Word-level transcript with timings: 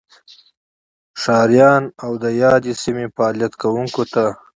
ښاریانو 1.21 1.89
او 2.03 2.11
دیادې 2.25 2.73
سیمې 2.83 3.07
فعالیت 3.15 3.53
کوونکو 3.61 4.03
ته 4.13 4.25